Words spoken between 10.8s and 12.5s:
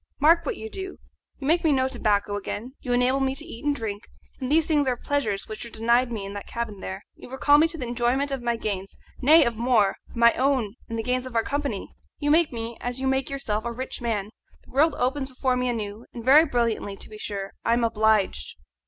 and the gains of our company. You